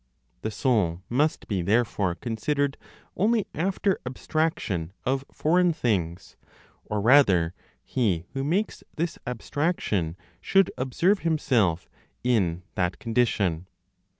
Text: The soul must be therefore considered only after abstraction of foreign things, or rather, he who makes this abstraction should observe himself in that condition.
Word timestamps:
The 0.41 0.49
soul 0.49 1.03
must 1.09 1.47
be 1.47 1.61
therefore 1.61 2.15
considered 2.15 2.75
only 3.15 3.45
after 3.53 3.99
abstraction 4.03 4.93
of 5.05 5.23
foreign 5.31 5.73
things, 5.73 6.37
or 6.85 6.99
rather, 6.99 7.53
he 7.83 8.25
who 8.33 8.43
makes 8.43 8.83
this 8.95 9.19
abstraction 9.27 10.17
should 10.41 10.71
observe 10.75 11.19
himself 11.19 11.87
in 12.23 12.63
that 12.73 12.97
condition. 12.97 13.67